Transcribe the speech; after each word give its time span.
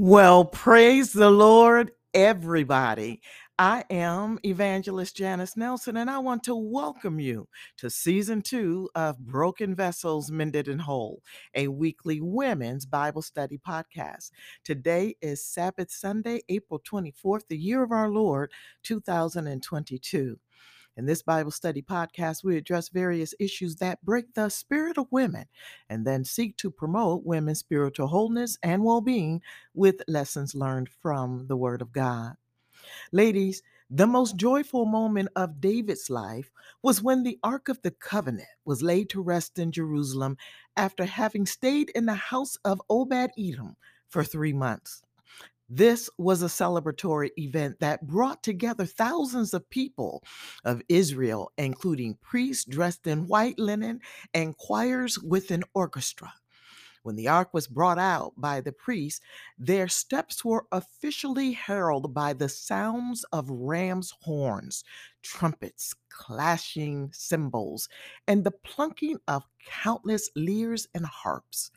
Well, 0.00 0.44
praise 0.44 1.12
the 1.12 1.28
Lord, 1.28 1.90
everybody. 2.14 3.20
I 3.58 3.82
am 3.90 4.38
Evangelist 4.44 5.16
Janis 5.16 5.56
Nelson, 5.56 5.96
and 5.96 6.08
I 6.08 6.20
want 6.20 6.44
to 6.44 6.54
welcome 6.54 7.18
you 7.18 7.48
to 7.78 7.90
season 7.90 8.40
two 8.40 8.88
of 8.94 9.18
Broken 9.18 9.74
Vessels 9.74 10.30
Mended 10.30 10.68
and 10.68 10.80
Whole, 10.80 11.20
a 11.56 11.66
weekly 11.66 12.20
women's 12.20 12.86
Bible 12.86 13.22
study 13.22 13.58
podcast. 13.58 14.30
Today 14.62 15.16
is 15.20 15.44
Sabbath 15.44 15.90
Sunday, 15.90 16.42
April 16.48 16.80
24th, 16.88 17.48
the 17.48 17.58
year 17.58 17.82
of 17.82 17.90
our 17.90 18.08
Lord, 18.08 18.52
2022. 18.84 20.38
In 20.98 21.06
this 21.06 21.22
Bible 21.22 21.52
study 21.52 21.80
podcast, 21.80 22.42
we 22.42 22.56
address 22.56 22.88
various 22.88 23.32
issues 23.38 23.76
that 23.76 24.04
break 24.04 24.34
the 24.34 24.48
spirit 24.48 24.98
of 24.98 25.06
women 25.12 25.44
and 25.88 26.04
then 26.04 26.24
seek 26.24 26.56
to 26.56 26.72
promote 26.72 27.24
women's 27.24 27.60
spiritual 27.60 28.08
wholeness 28.08 28.58
and 28.64 28.82
well 28.82 29.00
being 29.00 29.40
with 29.74 30.02
lessons 30.08 30.56
learned 30.56 30.88
from 30.88 31.46
the 31.46 31.56
Word 31.56 31.82
of 31.82 31.92
God. 31.92 32.32
Ladies, 33.12 33.62
the 33.88 34.08
most 34.08 34.34
joyful 34.34 34.86
moment 34.86 35.28
of 35.36 35.60
David's 35.60 36.10
life 36.10 36.50
was 36.82 37.00
when 37.00 37.22
the 37.22 37.38
Ark 37.44 37.68
of 37.68 37.80
the 37.82 37.92
Covenant 37.92 38.48
was 38.64 38.82
laid 38.82 39.08
to 39.10 39.22
rest 39.22 39.56
in 39.56 39.70
Jerusalem 39.70 40.36
after 40.76 41.04
having 41.04 41.46
stayed 41.46 41.90
in 41.90 42.06
the 42.06 42.14
house 42.14 42.56
of 42.64 42.82
Obed 42.90 43.30
Edom 43.38 43.76
for 44.08 44.24
three 44.24 44.52
months. 44.52 45.02
This 45.68 46.08
was 46.16 46.42
a 46.42 46.46
celebratory 46.46 47.30
event 47.36 47.80
that 47.80 48.06
brought 48.06 48.42
together 48.42 48.86
thousands 48.86 49.52
of 49.52 49.68
people 49.68 50.24
of 50.64 50.82
Israel, 50.88 51.52
including 51.58 52.14
priests 52.22 52.64
dressed 52.64 53.06
in 53.06 53.26
white 53.26 53.58
linen 53.58 54.00
and 54.32 54.56
choirs 54.56 55.18
with 55.18 55.50
an 55.50 55.64
orchestra. 55.74 56.32
When 57.02 57.16
the 57.16 57.28
ark 57.28 57.52
was 57.52 57.66
brought 57.66 57.98
out 57.98 58.32
by 58.38 58.60
the 58.62 58.72
priests, 58.72 59.20
their 59.58 59.88
steps 59.88 60.44
were 60.44 60.66
officially 60.72 61.52
heralded 61.52 62.14
by 62.14 62.32
the 62.32 62.48
sounds 62.48 63.24
of 63.32 63.50
ram's 63.50 64.12
horns, 64.22 64.84
trumpets, 65.22 65.94
clashing 66.08 67.10
cymbals, 67.12 67.88
and 68.26 68.42
the 68.42 68.50
plunking 68.50 69.18
of 69.28 69.44
countless 69.64 70.30
lyres 70.34 70.86
and 70.94 71.06
harps. 71.06 71.70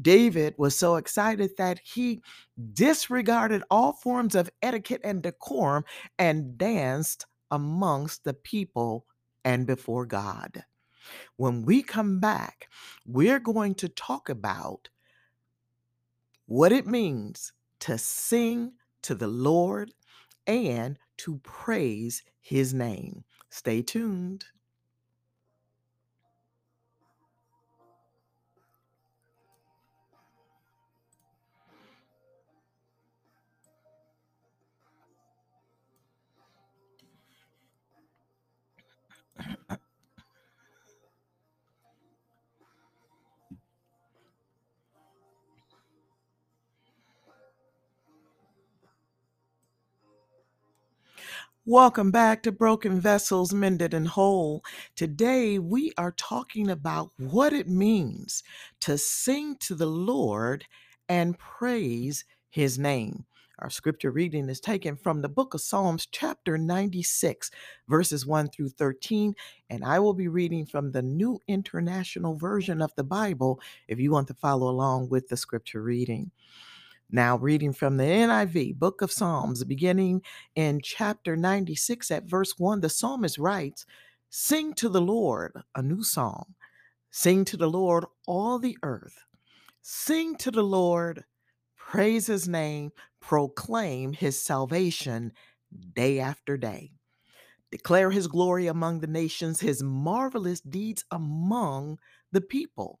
David 0.00 0.54
was 0.58 0.76
so 0.76 0.96
excited 0.96 1.52
that 1.56 1.80
he 1.82 2.22
disregarded 2.72 3.62
all 3.70 3.92
forms 3.92 4.34
of 4.34 4.50
etiquette 4.62 5.00
and 5.04 5.22
decorum 5.22 5.84
and 6.18 6.58
danced 6.58 7.26
amongst 7.50 8.24
the 8.24 8.34
people 8.34 9.06
and 9.44 9.66
before 9.66 10.06
God. 10.06 10.64
When 11.36 11.64
we 11.64 11.82
come 11.82 12.20
back, 12.20 12.68
we're 13.06 13.40
going 13.40 13.74
to 13.76 13.88
talk 13.88 14.28
about 14.28 14.88
what 16.46 16.72
it 16.72 16.86
means 16.86 17.52
to 17.80 17.96
sing 17.96 18.72
to 19.02 19.14
the 19.14 19.28
Lord 19.28 19.92
and 20.46 20.98
to 21.18 21.38
praise 21.38 22.22
his 22.40 22.74
name. 22.74 23.24
Stay 23.50 23.82
tuned. 23.82 24.44
Welcome 51.70 52.10
back 52.10 52.42
to 52.44 52.50
Broken 52.50 52.98
Vessels 52.98 53.52
Mended 53.52 53.92
and 53.92 54.08
Whole. 54.08 54.64
Today 54.96 55.58
we 55.58 55.92
are 55.98 56.12
talking 56.12 56.70
about 56.70 57.10
what 57.18 57.52
it 57.52 57.68
means 57.68 58.42
to 58.80 58.96
sing 58.96 59.54
to 59.56 59.74
the 59.74 59.84
Lord 59.84 60.64
and 61.10 61.38
praise 61.38 62.24
his 62.48 62.78
name. 62.78 63.26
Our 63.58 63.68
scripture 63.68 64.10
reading 64.10 64.48
is 64.48 64.60
taken 64.60 64.96
from 64.96 65.20
the 65.20 65.28
book 65.28 65.52
of 65.52 65.60
Psalms, 65.60 66.08
chapter 66.10 66.56
96, 66.56 67.50
verses 67.86 68.24
1 68.24 68.48
through 68.48 68.70
13. 68.70 69.34
And 69.68 69.84
I 69.84 69.98
will 69.98 70.14
be 70.14 70.28
reading 70.28 70.64
from 70.64 70.90
the 70.90 71.02
New 71.02 71.38
International 71.48 72.34
Version 72.34 72.80
of 72.80 72.94
the 72.94 73.04
Bible 73.04 73.60
if 73.88 74.00
you 74.00 74.10
want 74.10 74.28
to 74.28 74.34
follow 74.34 74.70
along 74.70 75.10
with 75.10 75.28
the 75.28 75.36
scripture 75.36 75.82
reading. 75.82 76.30
Now, 77.10 77.38
reading 77.38 77.72
from 77.72 77.96
the 77.96 78.04
NIV, 78.04 78.78
Book 78.78 79.00
of 79.00 79.10
Psalms, 79.10 79.64
beginning 79.64 80.20
in 80.54 80.80
chapter 80.82 81.36
96 81.36 82.10
at 82.10 82.24
verse 82.24 82.58
1, 82.58 82.82
the 82.82 82.90
psalmist 82.90 83.38
writes, 83.38 83.86
Sing 84.28 84.74
to 84.74 84.90
the 84.90 85.00
Lord 85.00 85.52
a 85.74 85.80
new 85.80 86.02
song. 86.02 86.54
Sing 87.10 87.46
to 87.46 87.56
the 87.56 87.70
Lord 87.70 88.04
all 88.26 88.58
the 88.58 88.76
earth. 88.82 89.24
Sing 89.80 90.36
to 90.36 90.50
the 90.50 90.62
Lord, 90.62 91.24
praise 91.78 92.26
his 92.26 92.46
name, 92.46 92.90
proclaim 93.20 94.12
his 94.12 94.38
salvation 94.38 95.32
day 95.94 96.20
after 96.20 96.58
day. 96.58 96.92
Declare 97.70 98.10
his 98.10 98.26
glory 98.26 98.66
among 98.66 99.00
the 99.00 99.06
nations, 99.06 99.60
his 99.60 99.82
marvelous 99.82 100.60
deeds 100.60 101.06
among 101.10 101.98
the 102.32 102.42
people. 102.42 103.00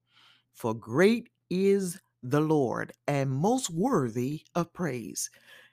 For 0.54 0.72
great 0.72 1.28
is 1.50 2.00
the 2.22 2.40
Lord 2.40 2.92
and 3.06 3.30
most 3.30 3.70
worthy 3.70 4.42
of 4.54 4.72
praise. 4.74 5.30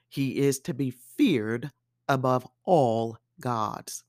He 0.09 0.37
is 0.39 0.59
to 0.61 0.73
be 0.73 0.91
feared 0.91 1.71
above 2.07 2.47
all 2.65 3.17
gods. 3.41 4.03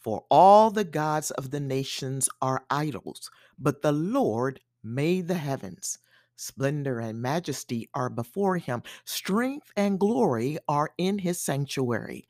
For 0.00 0.24
all 0.30 0.70
the 0.70 0.84
gods 0.84 1.30
of 1.32 1.50
the 1.50 1.60
nations 1.60 2.28
are 2.42 2.66
idols, 2.70 3.30
but 3.58 3.82
the 3.82 3.92
Lord 3.92 4.60
made 4.84 5.28
the 5.28 5.34
heavens. 5.34 5.98
Splendor 6.36 7.00
and 7.00 7.22
majesty 7.22 7.88
are 7.94 8.10
before 8.10 8.58
him, 8.58 8.82
strength 9.06 9.72
and 9.76 10.00
glory 10.00 10.58
are 10.68 10.90
in 10.98 11.18
his 11.18 11.40
sanctuary. 11.40 12.26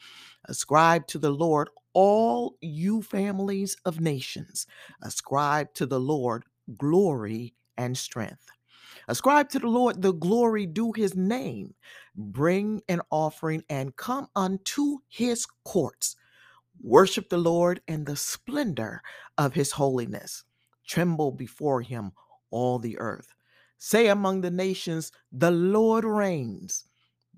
Ascribe 0.47 1.09
to 1.09 1.19
the 1.19 1.31
Lord 1.33 1.71
all 1.95 2.57
you 2.61 3.03
families 3.03 3.77
of 3.87 4.01
nations. 4.01 4.67
Ascribe 5.03 5.75
to 5.75 5.87
the 5.87 6.01
Lord 6.01 6.45
glory 6.79 7.55
and 7.79 7.99
strength. 7.99 8.52
Ascribe 9.09 9.49
to 9.51 9.59
the 9.59 9.69
Lord 9.69 10.03
the 10.03 10.13
glory 10.13 10.67
due 10.67 10.93
his 10.93 11.15
name. 11.17 11.75
Bring 12.17 12.83
an 12.89 13.03
offering 13.11 13.65
and 13.71 13.97
come 13.97 14.29
unto 14.37 14.99
his 15.09 15.47
courts. 15.65 16.17
Worship 16.83 17.29
the 17.29 17.39
Lord 17.39 17.81
in 17.89 18.05
the 18.05 18.17
splendor 18.17 19.03
of 19.39 19.55
his 19.55 19.73
holiness. 19.73 20.45
Tremble 20.87 21.33
before 21.33 21.83
him, 21.83 22.13
all 22.51 22.79
the 22.79 22.99
earth. 22.99 23.29
Say 23.79 24.09
among 24.09 24.43
the 24.43 24.51
nations, 24.51 25.13
The 25.33 25.51
Lord 25.51 26.05
reigns. 26.05 26.85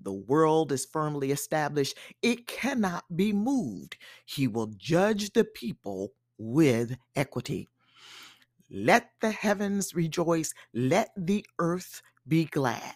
The 0.01 0.13
world 0.13 0.71
is 0.71 0.85
firmly 0.85 1.31
established, 1.31 1.97
it 2.21 2.47
cannot 2.47 3.05
be 3.15 3.33
moved. 3.33 3.97
He 4.25 4.47
will 4.47 4.67
judge 4.77 5.31
the 5.33 5.45
people 5.45 6.13
with 6.37 6.97
equity. 7.15 7.69
Let 8.69 9.11
the 9.21 9.31
heavens 9.31 9.93
rejoice. 9.95 10.53
Let 10.73 11.09
the 11.17 11.45
earth 11.59 12.01
be 12.27 12.45
glad. 12.45 12.95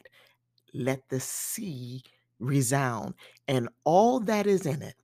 Let 0.74 1.08
the 1.10 1.20
sea 1.20 2.04
resound 2.40 3.14
and 3.48 3.70
all 3.84 4.20
that 4.22 4.48
is 4.48 4.66
in 4.66 4.82
it. 4.82 4.96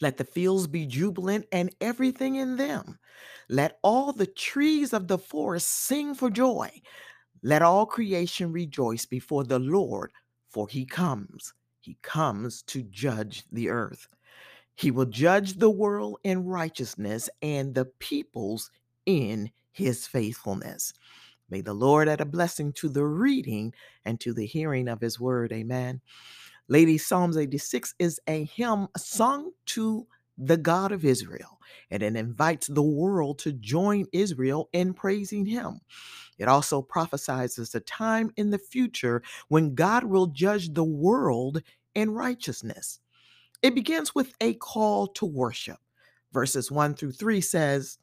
Let 0.00 0.16
the 0.16 0.24
fields 0.24 0.66
be 0.66 0.86
jubilant 0.86 1.46
and 1.52 1.74
everything 1.80 2.36
in 2.36 2.56
them. 2.56 2.98
Let 3.48 3.78
all 3.82 4.12
the 4.12 4.26
trees 4.26 4.92
of 4.92 5.08
the 5.08 5.18
forest 5.18 5.68
sing 5.68 6.14
for 6.14 6.30
joy. 6.30 6.70
Let 7.42 7.62
all 7.62 7.86
creation 7.86 8.52
rejoice 8.52 9.06
before 9.06 9.44
the 9.44 9.58
Lord, 9.58 10.12
for 10.50 10.68
he 10.68 10.84
comes. 10.84 11.52
He 11.80 11.96
comes 12.02 12.62
to 12.64 12.82
judge 12.82 13.44
the 13.50 13.70
earth. 13.70 14.08
He 14.74 14.90
will 14.90 15.06
judge 15.06 15.54
the 15.54 15.70
world 15.70 16.18
in 16.22 16.44
righteousness 16.44 17.28
and 17.42 17.74
the 17.74 17.86
peoples 17.86 18.70
in 19.06 19.50
his 19.78 20.06
faithfulness. 20.06 20.92
May 21.48 21.62
the 21.62 21.74
Lord 21.74 22.08
add 22.08 22.20
a 22.20 22.26
blessing 22.26 22.72
to 22.74 22.90
the 22.90 23.06
reading 23.06 23.72
and 24.04 24.20
to 24.20 24.34
the 24.34 24.46
hearing 24.46 24.88
of 24.88 25.00
his 25.00 25.18
word. 25.18 25.52
Amen. 25.52 26.02
Lady 26.68 26.98
Psalms 26.98 27.38
86 27.38 27.94
is 27.98 28.20
a 28.28 28.44
hymn 28.44 28.88
sung 28.96 29.52
to 29.66 30.06
the 30.36 30.58
God 30.58 30.92
of 30.92 31.04
Israel, 31.04 31.58
and 31.90 32.02
it 32.02 32.16
invites 32.16 32.66
the 32.66 32.82
world 32.82 33.38
to 33.40 33.52
join 33.52 34.06
Israel 34.12 34.68
in 34.72 34.92
praising 34.92 35.46
him. 35.46 35.80
It 36.38 36.48
also 36.48 36.82
prophesies 36.82 37.58
a 37.74 37.80
time 37.80 38.30
in 38.36 38.50
the 38.50 38.58
future 38.58 39.22
when 39.48 39.74
God 39.74 40.04
will 40.04 40.26
judge 40.26 40.74
the 40.74 40.84
world 40.84 41.62
in 41.94 42.10
righteousness. 42.10 43.00
It 43.62 43.74
begins 43.74 44.14
with 44.14 44.34
a 44.40 44.54
call 44.54 45.08
to 45.08 45.26
worship. 45.26 45.78
Verses 46.32 46.70
1 46.70 46.94
through 46.94 47.12
3 47.12 47.40
says, 47.40 47.98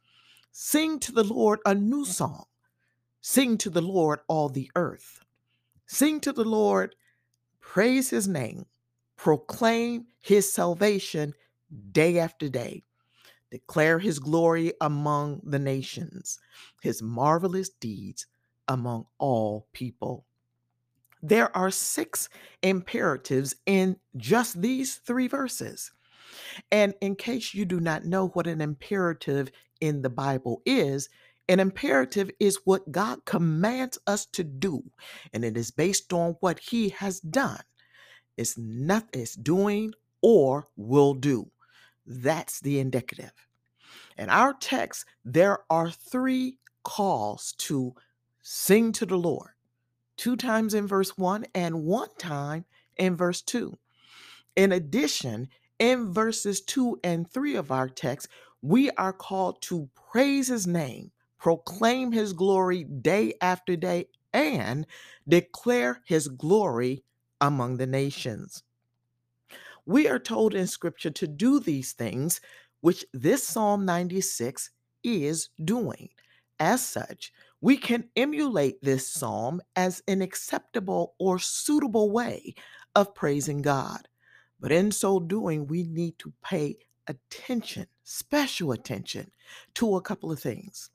Sing 0.58 1.00
to 1.02 1.12
the 1.12 1.26
Lord 1.26 1.60
a 1.66 1.76
new 1.76 2.06
song. 2.06 2.46
Sing 3.20 3.58
to 3.58 3.70
the 3.70 3.82
Lord 3.82 4.22
all 4.30 4.48
the 4.48 4.72
earth. 4.78 5.20
Sing 5.86 6.22
to 6.22 6.32
the 6.32 6.46
Lord, 6.46 6.96
praise 7.60 8.10
his 8.10 8.26
name, 8.26 8.66
proclaim 9.18 10.06
his 10.22 10.50
salvation 10.50 11.34
day 11.92 12.20
after 12.20 12.48
day, 12.48 12.86
declare 13.52 14.00
his 14.00 14.18
glory 14.18 14.72
among 14.80 15.42
the 15.44 15.60
nations, 15.60 16.40
his 16.82 17.02
marvelous 17.02 17.68
deeds 17.68 18.26
among 18.70 19.08
all 19.18 19.68
people. 19.74 20.26
There 21.22 21.54
are 21.56 21.70
six 21.70 22.30
imperatives 22.62 23.58
in 23.66 23.98
just 24.16 24.62
these 24.62 24.96
three 24.96 25.28
verses. 25.28 25.92
And 26.72 26.94
in 27.02 27.16
case 27.16 27.54
you 27.54 27.66
do 27.66 27.80
not 27.80 28.06
know 28.06 28.30
what 28.30 28.48
an 28.48 28.62
imperative 28.62 29.52
in 29.82 30.02
the 30.02 30.10
Bible 30.10 30.62
is, 30.66 31.10
an 31.48 31.60
imperative 31.60 32.32
is 32.40 32.60
what 32.66 32.92
God 32.92 33.26
commands 33.26 34.00
us 34.08 34.26
to 34.28 34.44
do, 34.44 34.84
and 35.32 35.46
it 35.46 35.56
is 35.56 35.70
based 35.70 36.12
on 36.12 36.36
what 36.40 36.60
He 36.60 36.90
has 36.90 37.20
done. 37.20 37.62
It's 38.38 38.58
not 38.58 39.08
it's 39.14 39.36
doing 39.36 39.94
or 40.22 40.68
will 40.76 41.14
do. 41.14 41.52
That's 42.06 42.60
the 42.60 42.80
indicative. 42.80 43.34
In 44.18 44.30
our 44.30 44.54
text, 44.54 45.06
there 45.24 45.60
are 45.70 45.92
three 45.92 46.58
calls 46.84 47.54
to 47.60 47.94
sing 48.42 48.92
to 48.94 49.06
the 49.06 49.18
Lord 49.18 49.52
two 50.18 50.36
times 50.36 50.74
in 50.74 50.88
verse 50.88 51.18
1 51.18 51.46
and 51.54 51.84
one 51.84 52.14
time 52.18 52.66
in 52.98 53.16
verse 53.16 53.42
2. 53.42 53.78
In 54.56 54.72
addition, 54.72 55.50
in 55.80 56.14
verses 56.14 56.62
2 56.62 57.00
and 57.04 57.30
3 57.30 57.56
of 57.56 57.72
our 57.72 57.90
text, 57.90 58.28
we 58.62 58.90
are 58.92 59.14
called 59.14 59.62
to 59.64 59.90
praise 60.12 60.48
his 60.48 60.66
name, 60.66 61.12
proclaim 61.40 62.12
his 62.12 62.34
glory 62.34 62.84
day 62.84 63.34
after 63.42 63.76
day, 63.76 64.08
and 64.34 64.86
declare 65.28 66.02
his 66.06 66.28
glory 66.28 67.04
among 67.40 67.78
the 67.78 67.88
nations. 67.88 68.64
We 69.86 70.08
are 70.08 70.20
told 70.20 70.56
in 70.56 70.68
scripture 70.68 71.12
to 71.12 71.28
do 71.28 71.60
these 71.60 71.94
things, 71.94 72.42
which 72.82 73.06
this 73.14 73.44
Psalm 73.44 73.86
96 73.86 74.72
is 75.04 75.50
doing. 75.64 76.10
As 76.60 76.84
such, 76.84 77.32
we 77.62 77.78
can 77.78 78.10
emulate 78.16 78.82
this 78.82 79.08
psalm 79.08 79.62
as 79.76 80.02
an 80.08 80.22
acceptable 80.22 81.16
or 81.20 81.38
suitable 81.38 82.12
way 82.12 82.56
of 82.96 83.14
praising 83.14 83.62
God. 83.62 84.08
But 84.60 84.72
in 84.72 84.92
so 84.92 85.20
doing, 85.20 85.68
we 85.68 85.84
need 85.84 86.18
to 86.20 86.34
pay 86.44 86.78
attention, 87.08 87.88
special 88.04 88.72
attention, 88.72 89.32
to 89.76 89.96
a 89.96 90.02
couple 90.02 90.32
of 90.32 90.40
things. 90.40 90.90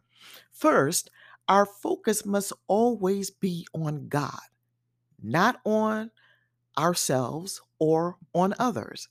First, 0.52 1.10
our 1.48 1.66
focus 1.66 2.24
must 2.24 2.52
always 2.68 3.30
be 3.30 3.66
on 3.74 4.08
God, 4.08 4.40
not 5.22 5.60
on 5.64 6.10
ourselves 6.78 7.60
or 7.78 8.16
on 8.34 8.54
others. 8.58 9.08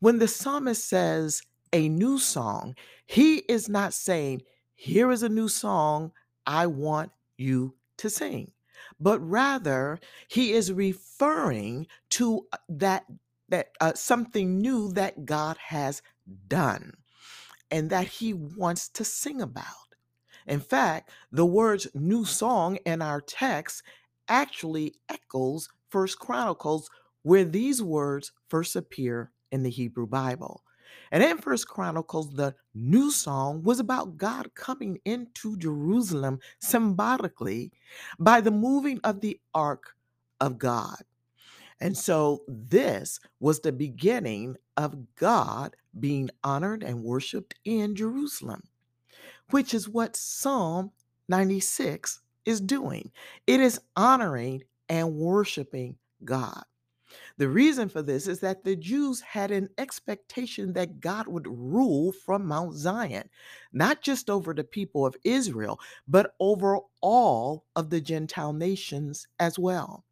When 0.00 0.18
the 0.18 0.28
psalmist 0.28 0.88
says 0.88 1.42
a 1.72 1.88
new 1.88 2.18
song, 2.18 2.74
he 3.06 3.36
is 3.48 3.68
not 3.68 3.94
saying, 3.94 4.42
Here 4.74 5.10
is 5.10 5.22
a 5.22 5.28
new 5.28 5.48
song 5.48 6.12
I 6.46 6.66
want 6.66 7.12
you 7.36 7.74
to 7.98 8.10
sing. 8.10 8.52
But 8.98 9.20
rather, 9.20 10.00
he 10.28 10.52
is 10.52 10.72
referring 10.72 11.86
to 12.10 12.46
uh, 12.52 12.56
that 12.70 13.04
that 13.50 13.68
uh, 13.80 13.94
something 13.94 14.60
new 14.60 14.92
that 14.92 15.26
God 15.26 15.56
has 15.58 16.02
done 16.48 16.94
and 17.70 17.90
that 17.90 18.06
he 18.06 18.32
wants 18.32 18.88
to 18.90 19.04
sing 19.04 19.40
about. 19.40 19.66
In 20.46 20.60
fact, 20.60 21.10
the 21.30 21.46
words 21.46 21.86
new 21.94 22.24
song 22.24 22.76
in 22.86 23.02
our 23.02 23.20
text 23.20 23.82
actually 24.28 24.94
echoes 25.08 25.68
First 25.90 26.18
Chronicles 26.18 26.88
where 27.22 27.44
these 27.44 27.82
words 27.82 28.32
first 28.48 28.76
appear 28.76 29.30
in 29.52 29.62
the 29.62 29.70
Hebrew 29.70 30.06
Bible. 30.06 30.62
And 31.12 31.22
in 31.22 31.38
First 31.38 31.68
Chronicles, 31.68 32.34
the 32.34 32.54
new 32.74 33.10
song 33.10 33.62
was 33.62 33.80
about 33.80 34.16
God 34.16 34.54
coming 34.54 34.98
into 35.04 35.56
Jerusalem 35.56 36.40
symbolically 36.60 37.72
by 38.18 38.40
the 38.40 38.50
moving 38.50 39.00
of 39.04 39.20
the 39.20 39.40
ark 39.54 39.94
of 40.40 40.58
God. 40.58 41.02
And 41.80 41.96
so 41.96 42.42
this 42.46 43.20
was 43.40 43.60
the 43.60 43.72
beginning 43.72 44.56
of 44.76 45.14
God 45.16 45.76
being 45.98 46.30
honored 46.44 46.82
and 46.82 47.02
worshiped 47.02 47.54
in 47.64 47.94
Jerusalem, 47.96 48.62
which 49.50 49.72
is 49.72 49.88
what 49.88 50.16
Psalm 50.16 50.90
96 51.28 52.20
is 52.44 52.60
doing. 52.60 53.10
It 53.46 53.60
is 53.60 53.80
honoring 53.96 54.62
and 54.88 55.14
worshiping 55.14 55.96
God. 56.24 56.62
The 57.38 57.48
reason 57.48 57.88
for 57.88 58.02
this 58.02 58.28
is 58.28 58.40
that 58.40 58.64
the 58.64 58.76
Jews 58.76 59.20
had 59.20 59.50
an 59.50 59.68
expectation 59.78 60.74
that 60.74 61.00
God 61.00 61.26
would 61.26 61.46
rule 61.46 62.12
from 62.12 62.46
Mount 62.46 62.74
Zion, 62.74 63.28
not 63.72 64.02
just 64.02 64.30
over 64.30 64.54
the 64.54 64.64
people 64.64 65.06
of 65.06 65.16
Israel, 65.24 65.80
but 66.06 66.34
over 66.38 66.78
all 67.00 67.64
of 67.74 67.90
the 67.90 68.00
Gentile 68.00 68.52
nations 68.52 69.26
as 69.38 69.58
well. 69.58 70.04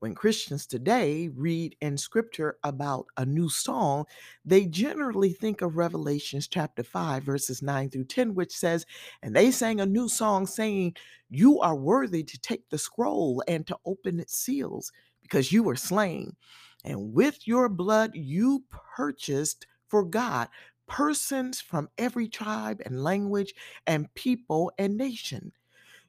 When 0.00 0.14
Christians 0.14 0.64
today 0.64 1.28
read 1.28 1.74
in 1.80 1.98
scripture 1.98 2.56
about 2.62 3.06
a 3.16 3.26
new 3.26 3.48
song, 3.48 4.04
they 4.44 4.64
generally 4.64 5.32
think 5.32 5.60
of 5.60 5.76
Revelations 5.76 6.46
chapter 6.46 6.84
5, 6.84 7.24
verses 7.24 7.62
9 7.62 7.90
through 7.90 8.04
10, 8.04 8.36
which 8.36 8.56
says, 8.56 8.86
And 9.22 9.34
they 9.34 9.50
sang 9.50 9.80
a 9.80 9.86
new 9.86 10.08
song 10.08 10.46
saying, 10.46 10.94
You 11.28 11.58
are 11.58 11.74
worthy 11.74 12.22
to 12.22 12.38
take 12.38 12.68
the 12.70 12.78
scroll 12.78 13.42
and 13.48 13.66
to 13.66 13.76
open 13.84 14.20
its 14.20 14.38
seals, 14.38 14.92
because 15.20 15.50
you 15.50 15.64
were 15.64 15.74
slain. 15.74 16.36
And 16.84 17.12
with 17.12 17.48
your 17.48 17.68
blood 17.68 18.12
you 18.14 18.62
purchased 18.70 19.66
for 19.88 20.04
God 20.04 20.48
persons 20.86 21.60
from 21.60 21.88
every 21.98 22.28
tribe 22.28 22.80
and 22.86 23.02
language 23.04 23.52
and 23.86 24.12
people 24.14 24.72
and 24.78 24.96
nation. 24.96 25.52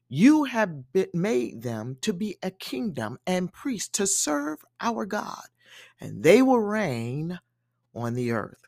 You 0.09 0.45
have 0.45 0.71
made 1.13 1.61
them 1.61 1.97
to 2.01 2.13
be 2.13 2.37
a 2.41 2.49
kingdom 2.49 3.19
and 3.27 3.53
priests 3.53 3.89
to 3.89 4.07
serve 4.07 4.65
our 4.81 5.05
God, 5.05 5.43
and 6.01 6.23
they 6.23 6.41
will 6.41 6.59
reign 6.59 7.39
on 7.93 8.15
the 8.15 8.31
earth. 8.31 8.63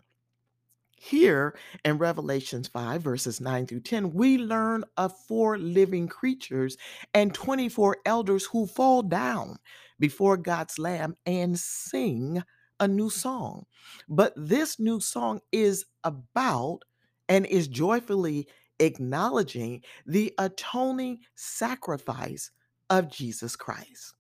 Here 0.96 1.58
in 1.84 1.98
Revelations 1.98 2.68
5, 2.68 3.02
verses 3.02 3.42
9 3.42 3.66
through 3.66 3.80
10, 3.80 4.14
we 4.14 4.38
learn 4.38 4.84
of 4.98 5.18
four 5.28 5.58
living 5.58 6.08
creatures 6.08 6.78
and 7.16 7.34
24 7.34 7.98
elders 8.06 8.46
who 8.46 8.68
fall 8.68 9.02
down 9.02 9.58
before 10.00 10.38
God's 10.38 10.78
Lamb 10.78 11.16
and 11.26 11.58
sing 11.58 12.44
a 12.80 12.88
new 12.88 13.10
song. 13.10 13.66
But 14.08 14.34
this 14.38 14.80
new 14.80 15.00
song 15.00 15.42
is 15.52 15.86
about 16.04 16.82
and 17.28 17.48
is 17.48 17.68
joyfully 17.68 18.48
acknowledging 18.82 19.84
the 20.06 20.34
atoning 20.40 21.20
sacrifice 21.36 22.52
of 22.90 23.12
Jesus 23.12 23.56
Christ. 23.56 24.16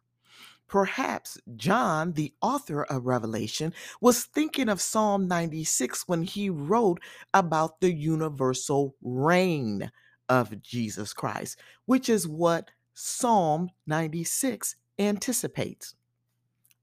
Perhaps 0.67 1.39
John, 1.57 2.13
the 2.13 2.33
author 2.41 2.83
of 2.85 3.05
Revelation, 3.05 3.73
was 4.01 4.25
thinking 4.25 4.69
of 4.69 4.81
Psalm 4.81 5.27
96 5.27 6.07
when 6.07 6.23
he 6.23 6.49
wrote 6.49 7.01
about 7.33 7.81
the 7.81 7.93
universal 7.93 8.95
reign 9.03 9.91
of 10.29 10.61
Jesus 10.61 11.13
Christ, 11.13 11.59
which 11.85 12.09
is 12.09 12.27
what 12.27 12.71
Psalm 12.95 13.69
96 13.87 14.77
anticipates. 14.99 15.95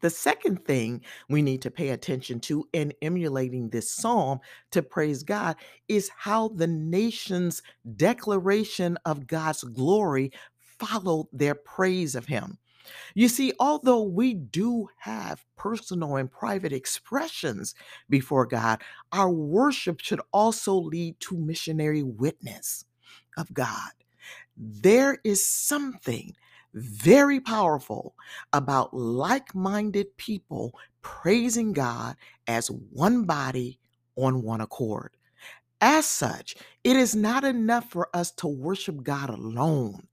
The 0.00 0.10
second 0.10 0.64
thing 0.64 1.02
we 1.28 1.42
need 1.42 1.62
to 1.62 1.70
pay 1.70 1.88
attention 1.90 2.40
to 2.40 2.68
in 2.72 2.92
emulating 3.02 3.68
this 3.68 3.90
psalm 3.90 4.40
to 4.70 4.82
praise 4.82 5.22
God 5.22 5.56
is 5.88 6.10
how 6.16 6.48
the 6.48 6.66
nation's 6.68 7.62
declaration 7.96 8.96
of 9.04 9.26
God's 9.26 9.64
glory 9.64 10.32
followed 10.60 11.26
their 11.32 11.54
praise 11.54 12.14
of 12.14 12.26
Him. 12.26 12.58
You 13.14 13.28
see, 13.28 13.52
although 13.58 14.02
we 14.02 14.34
do 14.34 14.88
have 14.98 15.44
personal 15.56 16.16
and 16.16 16.30
private 16.30 16.72
expressions 16.72 17.74
before 18.08 18.46
God, 18.46 18.80
our 19.12 19.30
worship 19.30 20.00
should 20.00 20.20
also 20.32 20.74
lead 20.74 21.18
to 21.20 21.36
missionary 21.36 22.02
witness 22.02 22.84
of 23.36 23.52
God. 23.52 23.90
There 24.56 25.18
is 25.24 25.44
something 25.44 26.34
very 26.78 27.40
powerful 27.40 28.14
about 28.52 28.94
like 28.94 29.54
minded 29.54 30.16
people 30.16 30.72
praising 31.02 31.72
God 31.72 32.16
as 32.46 32.70
one 32.70 33.24
body 33.24 33.78
on 34.16 34.42
one 34.42 34.60
accord. 34.60 35.12
As 35.80 36.06
such, 36.06 36.56
it 36.84 36.96
is 36.96 37.14
not 37.14 37.44
enough 37.44 37.90
for 37.90 38.08
us 38.14 38.32
to 38.32 38.48
worship 38.48 39.02
God 39.04 39.30
alone. 39.30 40.08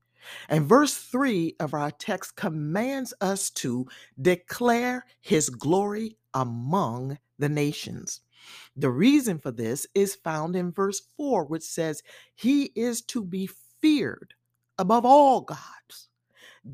And 0.48 0.66
verse 0.66 0.94
3 0.96 1.56
of 1.60 1.74
our 1.74 1.90
text 1.90 2.36
commands 2.36 3.14
us 3.20 3.50
to 3.50 3.86
declare 4.20 5.06
his 5.20 5.50
glory 5.50 6.16
among 6.34 7.18
the 7.38 7.48
nations. 7.48 8.20
The 8.76 8.90
reason 8.90 9.38
for 9.38 9.50
this 9.50 9.86
is 9.94 10.14
found 10.14 10.56
in 10.56 10.72
verse 10.72 11.00
4, 11.16 11.44
which 11.46 11.64
says, 11.64 12.02
He 12.34 12.72
is 12.76 13.02
to 13.02 13.24
be 13.24 13.48
feared 13.80 14.34
above 14.78 15.04
all 15.04 15.42
gods. 15.42 16.08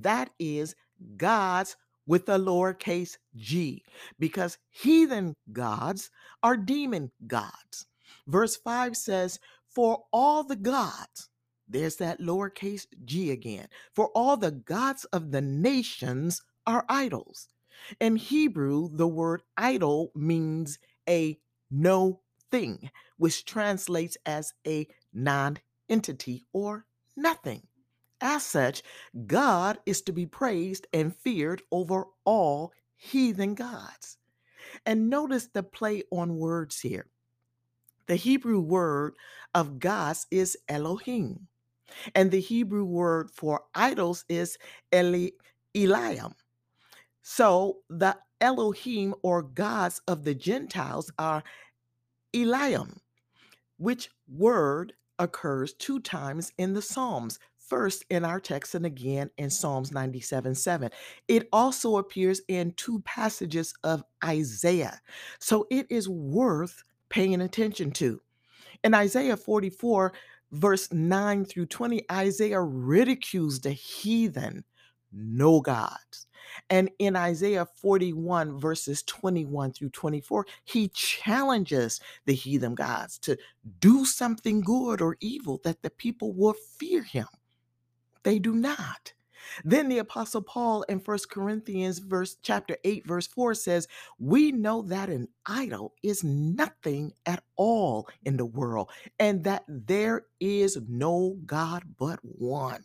That 0.01 0.31
is 0.39 0.75
God's 1.17 1.77
with 2.07 2.29
a 2.29 2.39
lowercase 2.39 3.17
g 3.37 3.85
because 4.19 4.59
heathen 4.71 5.35
gods 5.53 6.11
are 6.43 6.57
demon 6.57 7.11
gods. 7.27 7.87
Verse 8.27 8.57
5 8.57 8.97
says, 8.97 9.39
For 9.69 10.05
all 10.13 10.45
the 10.45 10.57
gods, 10.57 11.29
there's 11.69 11.97
that 11.97 12.21
lowercase 12.21 12.87
g 13.05 13.31
again, 13.31 13.69
for 13.95 14.09
all 14.09 14.37
the 14.37 14.51
gods 14.51 15.05
of 15.07 15.31
the 15.31 15.41
nations 15.41 16.43
are 16.67 16.85
idols. 16.89 17.49
In 18.01 18.17
Hebrew, 18.17 18.89
the 18.93 19.09
word 19.09 19.43
idol 19.57 20.13
means 20.15 20.79
a 21.09 21.39
no 21.71 22.21
thing, 22.51 22.91
which 23.17 23.45
translates 23.45 24.17
as 24.27 24.53
a 24.67 24.87
non 25.13 25.59
entity 25.89 26.45
or 26.53 26.87
nothing. 27.17 27.63
As 28.23 28.45
such, 28.45 28.85
God 29.27 29.81
is 29.87 30.03
to 30.03 30.13
be 30.13 30.27
praised 30.27 30.87
and 30.95 31.17
feared 31.17 31.63
over 31.73 32.07
all 32.25 32.73
heathen 32.97 33.57
gods. 33.57 34.19
And 34.87 35.11
notice 35.11 35.49
the 35.53 35.65
play 35.65 36.05
on 36.13 36.37
words 36.37 36.81
here. 36.81 37.09
The 38.07 38.17
Hebrew 38.17 38.61
word 38.61 39.15
of 39.55 39.81
gods 39.81 40.27
is 40.31 40.57
Elohim, 40.69 41.49
and 42.15 42.31
the 42.31 42.41
Hebrew 42.41 42.85
word 42.85 43.31
for 43.31 43.63
idols 43.75 44.25
is 44.29 44.59
Eli- 44.95 45.31
Eliam. 45.75 46.35
So 47.23 47.79
the 47.91 48.19
Elohim 48.41 49.15
or 49.23 49.43
gods 49.43 50.03
of 50.09 50.25
the 50.25 50.35
Gentiles 50.35 51.13
are 51.19 51.45
Eliam, 52.35 52.99
which 53.79 54.11
word 54.29 54.95
occurs 55.19 55.75
two 55.75 56.01
times 56.01 56.53
in 56.59 56.75
the 56.75 56.83
Psalms. 56.83 57.39
First 57.73 58.05
in 58.11 58.23
our 58.23 58.39
text 58.39 58.75
and 58.75 58.85
again 58.85 59.31
in 59.39 59.49
Psalms 59.49 59.93
97 59.93 60.55
7. 60.55 60.91
It 61.27 61.49
also 61.55 61.97
appears 61.97 62.43
in 62.47 62.73
two 62.73 63.01
passages 63.07 63.73
of 63.83 64.05
Isaiah. 64.23 65.01
So 65.39 65.67
it 65.71 65.87
is 65.89 66.07
worth 66.07 66.85
paying 67.09 67.41
attention 67.41 67.91
to. 67.93 68.21
In 68.85 68.93
Isaiah 68.93 69.39
44, 69.39 70.13
verse 70.51 70.93
9 70.93 71.47
through 71.47 71.65
20, 71.65 72.05
Isaiah 72.13 72.61
ridicules 72.61 73.59
the 73.61 73.73
heathen, 73.73 74.65
no 75.11 75.63
gods. 75.63 76.27
And 76.69 76.91
in 76.99 77.17
Isaiah 77.17 77.67
41, 77.77 78.61
verses 78.61 79.03
21 79.05 79.73
through 79.73 79.89
24, 79.89 80.47
he 80.65 80.89
challenges 80.89 82.01
the 82.27 82.35
heathen 82.35 82.75
gods 82.75 83.19
to 83.21 83.39
do 83.81 84.05
something 84.05 84.61
good 84.61 85.01
or 85.01 85.17
evil 85.21 85.59
that 85.65 85.81
the 85.81 85.89
people 85.89 86.35
will 86.35 86.55
fear 86.79 87.03
him. 87.03 87.29
They 88.23 88.39
do 88.39 88.55
not. 88.55 89.13
Then 89.65 89.89
the 89.89 89.99
apostle 89.99 90.43
Paul 90.43 90.83
in 90.85 91.01
1 91.01 91.19
Corinthians 91.31 91.99
verse 91.99 92.37
chapter 92.43 92.77
8 92.85 93.07
verse 93.07 93.27
4 93.27 93.55
says, 93.55 93.89
"We 94.19 94.53
know 94.53 94.83
that 94.83 95.11
an 95.11 95.29
idol 95.47 95.95
is 96.03 96.25
nothing 96.25 97.13
at 97.27 97.43
all 97.57 98.09
in 98.25 98.37
the 98.37 98.47
world 98.47 98.91
and 99.19 99.45
that 99.45 99.65
there 99.69 100.27
is 100.41 100.79
no 100.89 101.39
God 101.45 101.97
but 101.99 102.21
one." 102.23 102.85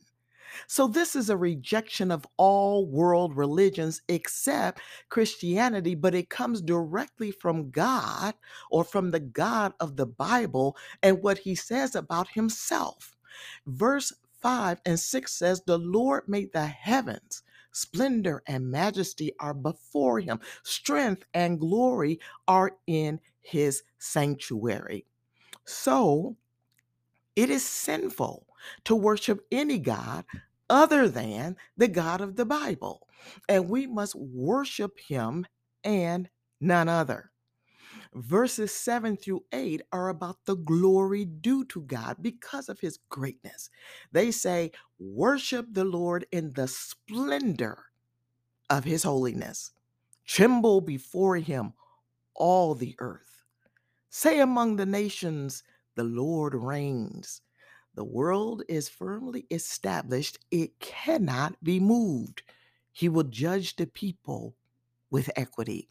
So 0.67 0.87
this 0.87 1.15
is 1.15 1.29
a 1.29 1.37
rejection 1.37 2.11
of 2.11 2.25
all 2.37 2.87
world 2.87 3.35
religions 3.35 4.01
except 4.07 4.81
Christianity, 5.09 5.95
but 5.95 6.15
it 6.15 6.29
comes 6.29 6.61
directly 6.61 7.31
from 7.31 7.69
God 7.71 8.33
or 8.71 8.83
from 8.83 9.11
the 9.11 9.19
God 9.19 9.73
of 9.79 9.97
the 9.97 10.05
Bible 10.05 10.77
and 11.03 11.21
what 11.21 11.39
he 11.39 11.53
says 11.55 11.95
about 11.95 12.29
himself. 12.29 13.15
Verse 13.67 14.13
5 14.41 14.81
and 14.85 14.99
6 14.99 15.33
says, 15.33 15.61
The 15.61 15.77
Lord 15.77 16.23
made 16.27 16.53
the 16.53 16.67
heavens. 16.67 17.43
Splendor 17.71 18.43
and 18.47 18.71
majesty 18.71 19.33
are 19.39 19.53
before 19.53 20.19
him. 20.19 20.39
Strength 20.63 21.25
and 21.33 21.59
glory 21.59 22.19
are 22.47 22.71
in 22.87 23.19
his 23.41 23.83
sanctuary. 23.99 25.05
So 25.65 26.37
it 27.35 27.49
is 27.49 27.65
sinful 27.65 28.47
to 28.85 28.95
worship 28.95 29.45
any 29.51 29.77
God 29.79 30.25
other 30.69 31.07
than 31.07 31.55
the 31.77 31.87
God 31.87 32.21
of 32.21 32.35
the 32.35 32.45
Bible. 32.45 33.07
And 33.47 33.69
we 33.69 33.87
must 33.87 34.15
worship 34.15 34.99
him 34.99 35.45
and 35.83 36.29
none 36.59 36.89
other. 36.89 37.31
Verses 38.17 38.73
7 38.73 39.15
through 39.15 39.43
8 39.53 39.83
are 39.91 40.09
about 40.09 40.37
the 40.45 40.55
glory 40.55 41.23
due 41.23 41.63
to 41.65 41.81
God 41.81 42.17
because 42.19 42.67
of 42.67 42.79
his 42.79 42.97
greatness. 43.09 43.69
They 44.11 44.31
say, 44.31 44.71
Worship 44.97 45.67
the 45.69 45.83
Lord 45.83 46.25
in 46.31 46.53
the 46.53 46.67
splendor 46.67 47.77
of 48.71 48.85
his 48.85 49.03
holiness. 49.03 49.71
Tremble 50.25 50.81
before 50.81 51.35
him, 51.35 51.73
all 52.33 52.73
the 52.73 52.95
earth. 52.97 53.43
Say 54.09 54.39
among 54.39 54.77
the 54.77 54.87
nations, 54.87 55.61
The 55.93 56.03
Lord 56.03 56.55
reigns. 56.55 57.43
The 57.93 58.03
world 58.03 58.63
is 58.67 58.89
firmly 58.89 59.45
established, 59.51 60.39
it 60.49 60.79
cannot 60.79 61.63
be 61.63 61.79
moved. 61.79 62.41
He 62.91 63.09
will 63.09 63.23
judge 63.25 63.75
the 63.75 63.85
people 63.85 64.55
with 65.11 65.29
equity. 65.35 65.89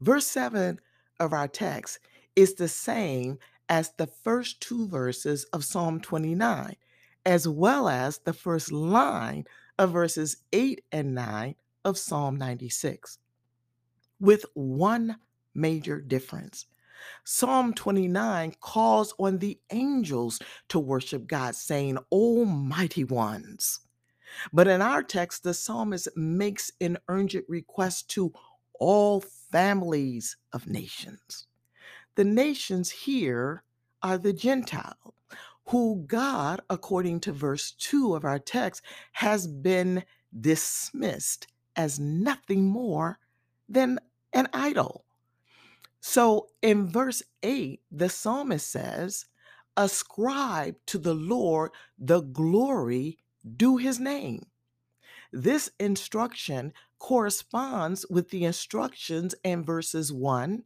Verse 0.00 0.28
7 0.28 0.78
of 1.20 1.32
our 1.32 1.48
text 1.48 1.98
is 2.36 2.54
the 2.54 2.68
same 2.68 3.38
as 3.68 3.92
the 3.96 4.06
first 4.06 4.60
two 4.60 4.88
verses 4.88 5.44
of 5.52 5.64
Psalm 5.64 6.00
29, 6.00 6.76
as 7.24 7.48
well 7.48 7.88
as 7.88 8.18
the 8.18 8.32
first 8.32 8.70
line 8.70 9.44
of 9.78 9.92
verses 9.92 10.36
8 10.52 10.84
and 10.92 11.14
9 11.14 11.54
of 11.84 11.98
Psalm 11.98 12.36
96, 12.36 13.18
with 14.20 14.44
one 14.54 15.16
major 15.54 16.00
difference. 16.00 16.66
Psalm 17.24 17.74
29 17.74 18.54
calls 18.60 19.14
on 19.18 19.38
the 19.38 19.58
angels 19.70 20.38
to 20.68 20.78
worship 20.78 21.26
God, 21.26 21.54
saying, 21.54 21.98
Almighty 22.10 23.04
ones. 23.04 23.80
But 24.52 24.68
in 24.68 24.82
our 24.82 25.02
text, 25.02 25.42
the 25.42 25.54
psalmist 25.54 26.08
makes 26.16 26.72
an 26.80 26.98
urgent 27.08 27.44
request 27.48 28.10
to 28.10 28.32
all 28.78 29.20
families 29.20 30.36
of 30.52 30.66
nations. 30.66 31.46
The 32.16 32.24
nations 32.24 32.90
here 32.90 33.62
are 34.02 34.18
the 34.18 34.32
Gentile, 34.32 35.14
who 35.68 36.04
God, 36.06 36.60
according 36.68 37.20
to 37.20 37.32
verse 37.32 37.72
2 37.72 38.14
of 38.14 38.24
our 38.24 38.38
text, 38.38 38.82
has 39.12 39.46
been 39.46 40.04
dismissed 40.38 41.46
as 41.76 41.98
nothing 41.98 42.64
more 42.64 43.18
than 43.68 43.98
an 44.32 44.48
idol. 44.52 45.04
So 46.00 46.48
in 46.60 46.86
verse 46.86 47.22
8, 47.42 47.80
the 47.90 48.08
psalmist 48.08 48.70
says, 48.70 49.26
Ascribe 49.76 50.76
to 50.86 50.98
the 50.98 51.14
Lord 51.14 51.72
the 51.98 52.20
glory 52.20 53.18
due 53.56 53.78
his 53.78 53.98
name. 53.98 54.46
This 55.32 55.70
instruction 55.80 56.72
corresponds 57.04 58.06
with 58.08 58.30
the 58.30 58.46
instructions 58.46 59.34
in 59.44 59.62
verses 59.62 60.10
1 60.10 60.62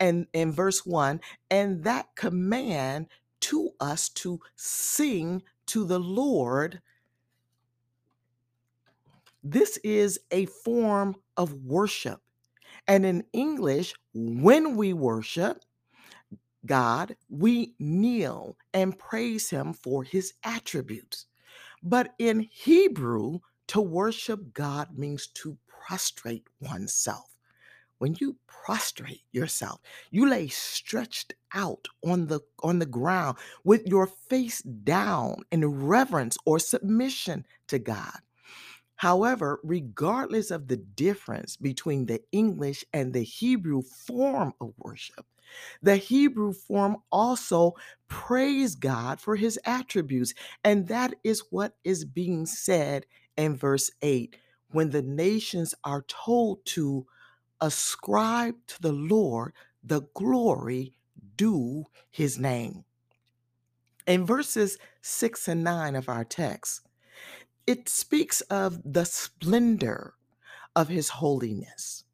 and 0.00 0.26
in 0.32 0.50
verse 0.50 0.86
1 0.86 1.20
and 1.50 1.84
that 1.84 2.06
command 2.16 3.06
to 3.40 3.68
us 3.78 4.08
to 4.08 4.40
sing 4.54 5.42
to 5.66 5.84
the 5.84 5.98
Lord. 5.98 6.80
This 9.44 9.76
is 9.84 10.18
a 10.30 10.46
form 10.46 11.14
of 11.36 11.52
worship. 11.52 12.22
And 12.88 13.04
in 13.04 13.24
English, 13.34 13.92
when 14.14 14.76
we 14.76 14.94
worship 14.94 15.62
God, 16.64 17.16
we 17.28 17.74
kneel 17.78 18.56
and 18.72 18.98
praise 18.98 19.50
Him 19.50 19.74
for 19.74 20.02
His 20.04 20.32
attributes. 20.42 21.26
But 21.82 22.14
in 22.18 22.48
Hebrew, 22.50 23.40
to 23.68 23.80
worship 23.80 24.54
God 24.54 24.96
means 24.96 25.26
to 25.28 25.58
prostrate 25.86 26.48
oneself. 26.60 27.30
When 27.98 28.16
you 28.20 28.36
prostrate 28.46 29.22
yourself, 29.32 29.80
you 30.10 30.28
lay 30.28 30.48
stretched 30.48 31.34
out 31.54 31.88
on 32.04 32.26
the 32.26 32.40
on 32.62 32.78
the 32.78 32.86
ground 32.86 33.38
with 33.64 33.86
your 33.86 34.06
face 34.06 34.60
down 34.62 35.42
in 35.50 35.64
reverence 35.66 36.36
or 36.44 36.58
submission 36.58 37.46
to 37.68 37.78
God. 37.78 38.18
However, 38.96 39.60
regardless 39.62 40.50
of 40.50 40.68
the 40.68 40.76
difference 40.76 41.56
between 41.56 42.06
the 42.06 42.22
English 42.32 42.84
and 42.92 43.12
the 43.12 43.22
Hebrew 43.22 43.82
form 43.82 44.52
of 44.60 44.72
worship, 44.78 45.26
the 45.82 45.96
Hebrew 45.96 46.52
form 46.52 46.98
also 47.12 47.74
praise 48.08 48.74
God 48.74 49.20
for 49.20 49.36
his 49.36 49.58
attributes. 49.64 50.34
And 50.64 50.88
that 50.88 51.14
is 51.24 51.44
what 51.50 51.76
is 51.84 52.04
being 52.04 52.46
said 52.46 53.06
in 53.36 53.56
verse 53.56 53.90
8 54.02 54.36
when 54.70 54.90
the 54.90 55.02
nations 55.02 55.74
are 55.84 56.04
told 56.08 56.64
to 56.66 57.06
ascribe 57.60 58.54
to 58.66 58.82
the 58.82 58.92
Lord 58.92 59.52
the 59.82 60.02
glory 60.14 60.94
due 61.36 61.84
his 62.10 62.38
name. 62.38 62.84
In 64.06 64.24
verses 64.24 64.78
6 65.02 65.48
and 65.48 65.64
9 65.64 65.96
of 65.96 66.08
our 66.08 66.24
text, 66.24 66.82
it 67.66 67.88
speaks 67.88 68.40
of 68.42 68.80
the 68.84 69.04
splendor 69.04 70.14
of 70.76 70.88
his 70.88 71.08
holiness. 71.08 72.04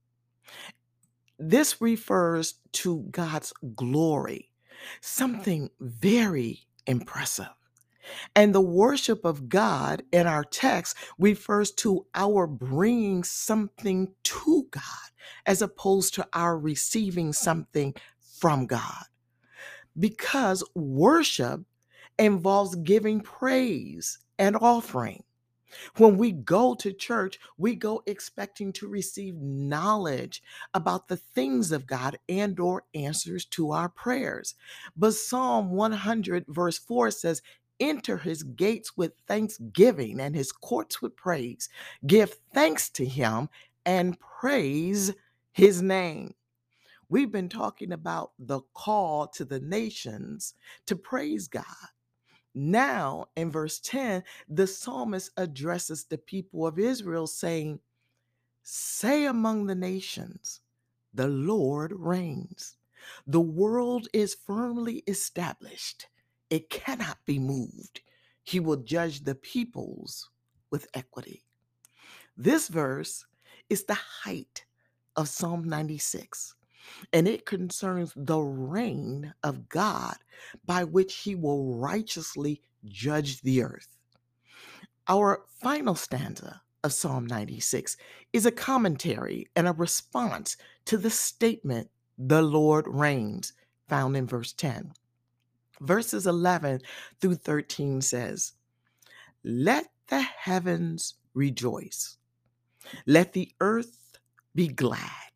This 1.38 1.80
refers 1.80 2.54
to 2.72 3.00
God's 3.10 3.52
glory, 3.74 4.50
something 5.00 5.70
very 5.80 6.60
impressive. 6.86 7.48
And 8.34 8.54
the 8.54 8.60
worship 8.60 9.24
of 9.24 9.48
God 9.48 10.02
in 10.12 10.26
our 10.26 10.44
text 10.44 10.96
refers 11.18 11.70
to 11.72 12.06
our 12.14 12.46
bringing 12.46 13.24
something 13.24 14.12
to 14.24 14.66
God 14.70 14.82
as 15.46 15.62
opposed 15.62 16.14
to 16.14 16.28
our 16.32 16.58
receiving 16.58 17.32
something 17.32 17.94
from 18.20 18.66
God. 18.66 19.04
Because 19.98 20.64
worship 20.74 21.62
involves 22.18 22.76
giving 22.76 23.20
praise 23.20 24.18
and 24.38 24.56
offering. 24.56 25.22
When 25.96 26.18
we 26.18 26.32
go 26.32 26.74
to 26.74 26.92
church, 26.92 27.38
we 27.56 27.74
go 27.74 28.02
expecting 28.06 28.72
to 28.74 28.88
receive 28.88 29.36
knowledge 29.36 30.42
about 30.74 31.08
the 31.08 31.16
things 31.16 31.72
of 31.72 31.86
God 31.86 32.18
and 32.28 32.58
or 32.60 32.84
answers 32.94 33.44
to 33.46 33.72
our 33.72 33.88
prayers. 33.88 34.54
But 34.96 35.14
Psalm 35.14 35.70
100 35.70 36.44
verse 36.48 36.78
4 36.78 37.10
says, 37.10 37.42
"Enter 37.82 38.16
his 38.18 38.44
gates 38.44 38.96
with 38.96 39.12
thanksgiving 39.26 40.20
and 40.20 40.34
his 40.36 40.52
courts 40.52 41.02
with 41.02 41.16
praise. 41.16 41.68
Give 42.06 42.32
thanks 42.54 42.88
to 42.90 43.04
him 43.04 43.48
and 43.84 44.18
praise 44.20 45.12
his 45.50 45.82
name." 45.82 46.34
We've 47.08 47.32
been 47.32 47.48
talking 47.48 47.92
about 47.92 48.32
the 48.38 48.60
call 48.72 49.26
to 49.28 49.44
the 49.44 49.60
nations 49.60 50.54
to 50.86 50.96
praise 50.96 51.48
God. 51.48 51.64
Now, 52.54 53.26
in 53.36 53.50
verse 53.50 53.80
10, 53.80 54.22
the 54.48 54.66
psalmist 54.66 55.30
addresses 55.36 56.04
the 56.04 56.18
people 56.18 56.66
of 56.66 56.78
Israel, 56.78 57.26
saying, 57.26 57.80
Say 58.62 59.26
among 59.26 59.66
the 59.66 59.74
nations, 59.74 60.60
the 61.12 61.28
Lord 61.28 61.92
reigns. 61.96 62.76
The 63.26 63.40
world 63.40 64.08
is 64.12 64.36
firmly 64.46 65.02
established, 65.06 66.06
it 66.52 66.68
cannot 66.68 67.16
be 67.24 67.38
moved. 67.38 68.02
He 68.42 68.60
will 68.60 68.76
judge 68.76 69.24
the 69.24 69.34
peoples 69.34 70.28
with 70.70 70.86
equity. 70.92 71.46
This 72.36 72.68
verse 72.68 73.24
is 73.70 73.84
the 73.84 73.94
height 73.94 74.66
of 75.16 75.30
Psalm 75.30 75.64
96 75.64 76.54
and 77.10 77.26
it 77.26 77.46
concerns 77.46 78.12
the 78.14 78.38
reign 78.38 79.32
of 79.42 79.70
God 79.70 80.16
by 80.66 80.84
which 80.84 81.14
he 81.14 81.34
will 81.34 81.78
righteously 81.78 82.60
judge 82.84 83.40
the 83.40 83.62
earth. 83.62 83.96
Our 85.08 85.46
final 85.62 85.94
stanza 85.94 86.60
of 86.84 86.92
Psalm 86.92 87.26
96 87.26 87.96
is 88.34 88.44
a 88.44 88.52
commentary 88.52 89.46
and 89.56 89.66
a 89.66 89.72
response 89.72 90.58
to 90.84 90.98
the 90.98 91.08
statement, 91.08 91.88
The 92.18 92.42
Lord 92.42 92.86
reigns, 92.86 93.54
found 93.88 94.18
in 94.18 94.26
verse 94.26 94.52
10. 94.52 94.92
Verses 95.80 96.26
11 96.26 96.80
through 97.20 97.36
13 97.36 98.00
says, 98.02 98.52
Let 99.44 99.88
the 100.08 100.20
heavens 100.20 101.14
rejoice, 101.34 102.18
let 103.06 103.32
the 103.32 103.50
earth 103.60 104.18
be 104.54 104.68
glad 104.68 105.32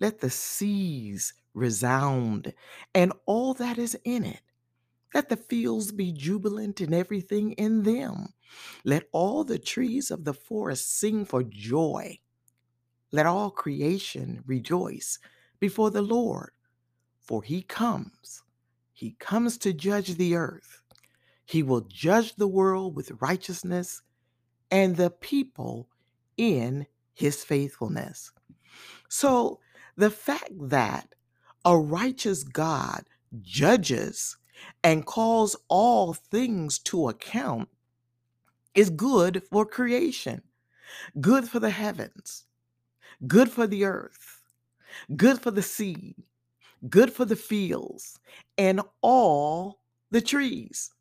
let 0.00 0.20
the 0.20 0.30
seas 0.30 1.34
resound 1.54 2.54
and 2.94 3.12
all 3.26 3.54
that 3.54 3.78
is 3.78 3.98
in 4.04 4.24
it. 4.24 4.42
Let 5.14 5.28
the 5.28 5.36
fields 5.36 5.90
be 5.90 6.12
jubilant 6.12 6.80
and 6.80 6.94
everything 6.94 7.52
in 7.52 7.82
them. 7.82 8.34
Let 8.84 9.08
all 9.12 9.42
the 9.42 9.58
trees 9.58 10.10
of 10.10 10.24
the 10.24 10.34
forest 10.34 10.98
sing 10.98 11.24
for 11.24 11.42
joy. 11.42 12.18
Let 13.10 13.26
all 13.26 13.50
creation 13.50 14.44
rejoice 14.46 15.18
before 15.58 15.90
the 15.90 16.02
Lord, 16.02 16.50
for 17.20 17.42
he 17.42 17.62
comes. 17.62 18.42
He 18.98 19.14
comes 19.20 19.58
to 19.58 19.72
judge 19.72 20.16
the 20.16 20.34
earth. 20.34 20.82
He 21.46 21.62
will 21.62 21.82
judge 21.82 22.34
the 22.34 22.48
world 22.48 22.96
with 22.96 23.22
righteousness 23.22 24.02
and 24.72 24.96
the 24.96 25.10
people 25.10 25.88
in 26.36 26.84
his 27.14 27.44
faithfulness. 27.44 28.32
So, 29.08 29.60
the 29.94 30.10
fact 30.10 30.50
that 30.50 31.14
a 31.64 31.78
righteous 31.78 32.42
God 32.42 33.04
judges 33.40 34.36
and 34.82 35.06
calls 35.06 35.54
all 35.68 36.14
things 36.14 36.80
to 36.80 37.08
account 37.08 37.68
is 38.74 38.90
good 38.90 39.44
for 39.48 39.64
creation, 39.64 40.42
good 41.20 41.48
for 41.48 41.60
the 41.60 41.70
heavens, 41.70 42.46
good 43.28 43.48
for 43.48 43.68
the 43.68 43.84
earth, 43.84 44.42
good 45.14 45.40
for 45.40 45.52
the 45.52 45.62
sea, 45.62 46.16
good 46.88 47.12
for 47.12 47.24
the 47.24 47.36
fields, 47.36 48.18
and 48.56 48.80
all 49.00 49.80
the 50.10 50.20
trees. 50.20 50.92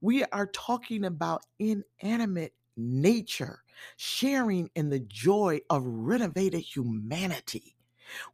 We 0.00 0.24
are 0.24 0.46
talking 0.46 1.04
about 1.04 1.44
inanimate 1.58 2.54
nature 2.76 3.60
sharing 3.96 4.70
in 4.74 4.90
the 4.90 5.00
joy 5.00 5.60
of 5.70 5.84
renovated 5.84 6.60
humanity 6.60 7.76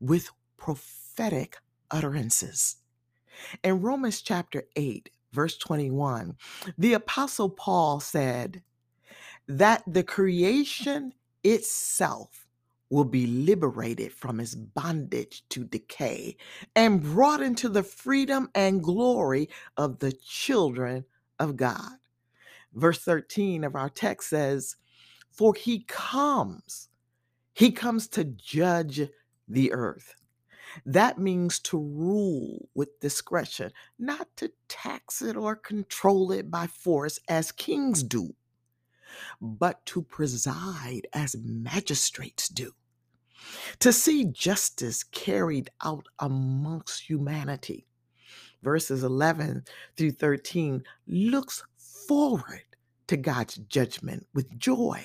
with 0.01 0.31
prophetic 0.57 1.57
utterances. 1.91 2.77
In 3.63 3.81
Romans 3.81 4.21
chapter 4.21 4.65
8, 4.77 5.11
verse 5.33 5.57
21, 5.57 6.37
the 6.77 6.95
Apostle 6.95 7.51
Paul 7.51 8.01
said 8.01 8.63
that 9.49 9.83
the 9.87 10.03
creation 10.03 11.15
itself 11.43 12.47
will 12.91 13.05
be 13.05 13.27
liberated 13.27 14.13
from 14.13 14.39
his 14.39 14.55
bondage 14.55 15.45
to 15.51 15.65
decay 15.65 16.37
and 16.77 17.03
brought 17.03 17.41
into 17.41 17.69
the 17.69 17.85
freedom 17.85 18.51
and 18.55 18.83
glory 18.83 19.49
of 19.77 20.01
the 20.01 20.13
children 20.13 21.05
of 21.39 21.57
God. 21.57 21.93
Verse 22.75 22.99
13 23.01 23.65
of 23.65 23.77
our 23.77 23.89
text 23.89 24.31
says, 24.31 24.77
For 25.31 25.55
he 25.55 25.85
comes, 25.89 26.89
he 27.55 27.73
comes 27.73 28.09
to 28.09 28.25
judge 28.25 29.03
the 29.49 29.73
earth. 29.73 30.15
That 30.87 31.19
means 31.19 31.59
to 31.61 31.79
rule 31.79 32.69
with 32.75 33.01
discretion, 33.01 33.73
not 33.99 34.29
to 34.37 34.53
tax 34.69 35.23
it 35.23 35.37
or 35.37 35.57
control 35.57 36.33
it 36.33 36.51
by 36.51 36.67
force 36.69 37.19
as 37.29 37.53
kings 37.53 38.03
do, 38.03 38.35
but 39.41 39.85
to 39.87 40.03
preside 40.03 41.09
as 41.13 41.37
magistrates 41.43 42.49
do. 42.49 42.73
To 43.81 43.93
see 43.93 44.25
justice 44.27 45.03
carried 45.05 45.71
out 45.85 46.07
amongst 46.19 47.09
humanity. 47.09 47.87
Verses 48.63 49.05
11 49.05 49.65
through 49.97 50.13
13 50.13 50.83
looks 51.07 51.63
forward 52.07 52.65
to 53.07 53.17
God's 53.17 53.57
judgment 53.57 54.27
with 54.35 54.59
joy, 54.59 55.05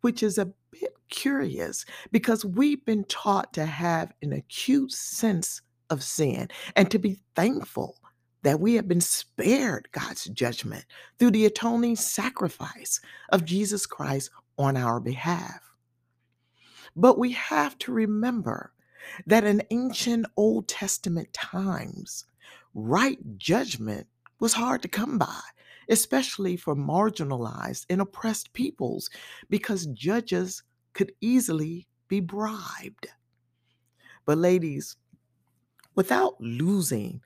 which 0.00 0.22
is 0.22 0.38
a 0.38 0.52
bit 0.72 0.94
curious 1.08 1.84
because 2.12 2.44
we've 2.44 2.84
been 2.84 3.04
taught 3.04 3.52
to 3.54 3.64
have 3.64 4.12
an 4.22 4.32
acute 4.32 4.92
sense 4.92 5.62
of 5.90 6.02
sin 6.02 6.48
and 6.76 6.90
to 6.90 6.98
be 6.98 7.18
thankful 7.34 7.96
that 8.42 8.60
we 8.60 8.74
have 8.74 8.88
been 8.88 9.00
spared 9.00 9.88
God's 9.92 10.24
judgment 10.26 10.84
through 11.18 11.32
the 11.32 11.46
atoning 11.46 11.96
sacrifice 11.96 13.00
of 13.30 13.44
Jesus 13.44 13.86
Christ 13.86 14.30
on 14.58 14.76
our 14.76 15.00
behalf. 15.00 15.69
But 16.96 17.18
we 17.18 17.32
have 17.32 17.78
to 17.78 17.92
remember 17.92 18.72
that 19.26 19.44
in 19.44 19.62
ancient 19.70 20.26
Old 20.36 20.68
Testament 20.68 21.32
times, 21.32 22.24
right 22.74 23.18
judgment 23.38 24.06
was 24.38 24.52
hard 24.52 24.82
to 24.82 24.88
come 24.88 25.18
by 25.18 25.40
especially 25.90 26.56
for 26.56 26.74
marginalized 26.76 27.84
and 27.90 28.00
oppressed 28.00 28.52
peoples, 28.52 29.10
because 29.50 29.86
judges 29.86 30.62
could 30.94 31.12
easily 31.20 31.86
be 32.08 32.20
bribed. 32.20 33.08
But, 34.24 34.38
ladies, 34.38 34.96
without 35.96 36.40
losing 36.40 37.20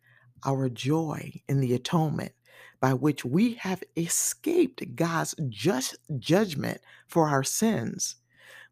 our 0.44 0.68
joy 0.70 1.40
in 1.48 1.60
the 1.60 1.74
atonement 1.74 2.32
by 2.80 2.94
which 2.94 3.24
we 3.24 3.54
have 3.54 3.82
escaped 3.96 4.96
God's 4.96 5.34
just 5.48 5.96
judgment 6.18 6.80
for 7.06 7.28
our 7.28 7.44
sins, 7.44 8.16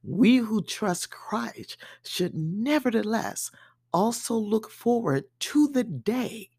we 0.03 0.37
who 0.37 0.63
trust 0.63 1.11
Christ 1.11 1.77
should 2.05 2.35
nevertheless 2.35 3.51
also 3.93 4.35
look 4.35 4.71
forward 4.71 5.25
to 5.41 5.69
the 5.69 5.85
day 5.85 6.51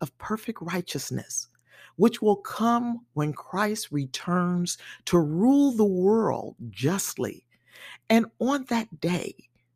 of 0.00 0.16
perfect 0.18 0.58
righteousness 0.60 1.48
which 1.96 2.22
will 2.22 2.36
come 2.36 3.00
when 3.14 3.32
Christ 3.32 3.88
returns 3.90 4.78
to 5.06 5.18
rule 5.18 5.72
the 5.72 5.84
world 5.84 6.56
justly. 6.70 7.44
And 8.10 8.26
on 8.38 8.64
that 8.68 9.00
day, 9.00 9.34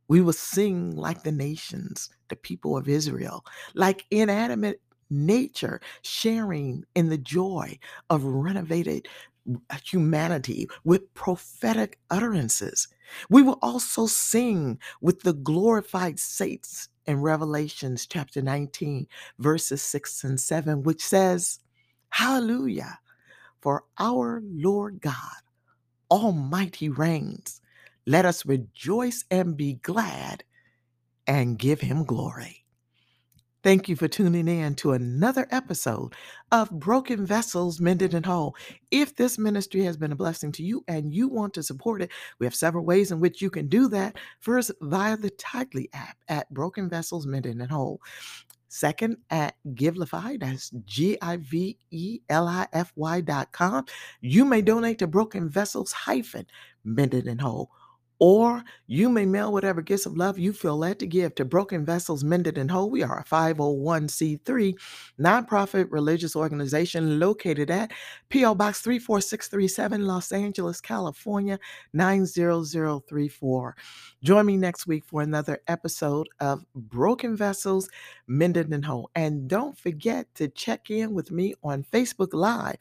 we 0.09 0.21
will 0.21 0.33
sing 0.33 0.95
like 0.95 1.23
the 1.23 1.33
nations, 1.33 2.11
the 2.29 2.37
people 2.37 2.77
of 2.77 2.89
Israel, 2.89 3.45
like 3.75 4.07
inanimate 4.11 4.81
nature, 5.11 5.81
sharing 6.03 6.85
in 6.95 7.09
the 7.09 7.19
joy 7.19 7.79
of 8.11 8.25
renovated 8.25 9.09
humanity 9.85 10.69
with 10.85 11.13
prophetic 11.15 11.99
utterances. 12.11 12.89
We 13.31 13.43
will 13.43 13.59
also 13.63 14.07
sing 14.07 14.79
with 15.01 15.23
the 15.23 15.33
glorified 15.33 16.19
saints 16.19 16.89
in 17.07 17.23
Revelations 17.23 18.07
chapter 18.07 18.43
19, 18.43 19.07
verses 19.39 19.83
6 19.83 20.25
and 20.25 20.41
7, 20.41 20.83
which 20.83 21.05
says, 21.05 21.61
Hallelujah, 22.11 22.99
for 23.61 23.85
our 23.99 24.43
Lord 24.45 25.01
God 25.01 25.43
Almighty 26.11 26.89
reigns. 26.89 27.61
Let 28.07 28.25
us 28.25 28.47
rejoice 28.47 29.25
and 29.31 29.57
be 29.57 29.75
glad 29.75 30.45
and 31.27 31.59
give 31.59 31.81
him 31.81 32.05
glory. 32.05 32.66
Thank 33.67 33.89
you 33.89 33.97
for 33.97 34.07
tuning 34.07 34.47
in 34.47 34.77
to 34.77 34.93
another 34.93 35.49
episode 35.51 36.15
of 36.53 36.71
Broken 36.71 37.27
Vessels 37.27 37.81
Mended 37.81 38.15
and 38.15 38.25
Whole. 38.25 38.55
If 38.93 39.17
this 39.17 39.39
ministry 39.39 39.83
has 39.83 39.97
been 39.97 40.13
a 40.13 40.15
blessing 40.15 40.53
to 40.53 40.63
you 40.63 40.85
and 40.87 41.13
you 41.13 41.27
want 41.27 41.53
to 41.55 41.65
support 41.65 42.01
it, 42.01 42.13
we 42.39 42.47
have 42.47 42.55
several 42.55 42.85
ways 42.85 43.11
in 43.11 43.19
which 43.19 43.43
you 43.43 43.51
can 43.51 43.67
do 43.67 43.89
that. 43.89 44.19
First, 44.39 44.71
via 44.83 45.17
the 45.17 45.31
Tithe.ly 45.31 45.89
app 45.95 46.17
at 46.29 46.49
Broken 46.55 46.89
Vessels 46.89 47.27
Mended 47.27 47.57
and 47.57 47.69
Whole. 47.69 48.01
Second, 48.69 49.17
at 49.31 49.57
Givelify, 49.75 50.39
that's 50.39 50.71
G 50.85 51.19
I 51.21 51.39
V 51.39 51.77
E 51.91 52.21
L 52.29 52.47
I 52.47 52.69
F 52.73 52.93
Y 52.95 53.21
dot 53.21 53.51
com. 53.51 53.85
You 54.21 54.45
may 54.45 54.63
donate 54.63 55.01
to 55.01 55.09
Broken 55.09 55.49
Vessels 55.49 55.91
hyphen 55.91 56.47
Mended 56.85 57.27
and 57.27 57.41
Whole 57.41 57.73
or 58.19 58.63
you 58.87 59.09
may 59.09 59.27
mail 59.27 59.53
whatever 59.53 59.83
gifts 59.83 60.07
of 60.07 60.17
love 60.17 60.39
you 60.39 60.53
feel 60.53 60.77
led 60.77 60.99
to 60.99 61.07
give 61.07 61.35
to 61.35 61.45
Broken 61.45 61.85
Vessels 61.85 62.25
Mended 62.25 62.57
and 62.57 62.71
Whole. 62.71 62.89
We 62.91 63.03
are 63.03 63.19
a 63.21 63.25
501c3 63.25 64.75
nonprofit 65.21 65.87
religious 65.91 66.35
organization 66.35 67.19
located 67.19 67.71
at 67.71 67.93
P.O. 68.31 68.55
Box 68.55 68.81
34637, 68.81 70.07
Los 70.07 70.33
Angeles, 70.33 70.81
California 70.81 71.59
90034. 71.93 73.77
Join 74.23 74.47
me 74.47 74.57
next 74.57 74.87
week 74.87 75.05
for 75.05 75.21
another 75.23 75.59
episode 75.69 76.29
of 76.41 76.65
Broken 76.75 77.37
Vessels 77.37 77.89
Mended 78.27 78.73
and 78.73 78.85
Whole. 78.85 79.11
And 79.15 79.49
don't 79.49 79.79
forget 79.79 80.27
to 80.37 80.49
check 80.49 80.91
in 80.91 81.13
with 81.13 81.31
me 81.31 81.55
on 81.63 81.85
Facebook 81.85 82.33
Live 82.33 82.77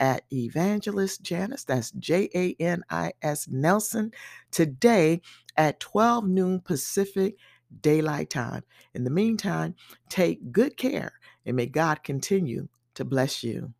at 0.00 0.24
Evangelist 0.32 1.22
Janis. 1.22 1.64
That's 1.64 1.90
J 1.92 2.28
A 2.34 2.56
N 2.60 2.82
I 2.90 3.12
S 3.22 3.48
Nelson 3.48 4.12
today 4.50 5.20
at 5.56 5.80
12 5.80 6.26
noon 6.28 6.60
Pacific 6.60 7.36
Daylight 7.80 8.30
Time. 8.30 8.62
In 8.94 9.04
the 9.04 9.10
meantime, 9.10 9.74
take 10.08 10.52
good 10.52 10.76
care 10.76 11.12
and 11.44 11.56
may 11.56 11.66
God 11.66 12.02
continue 12.02 12.68
to 12.94 13.04
bless 13.04 13.42
you. 13.42 13.72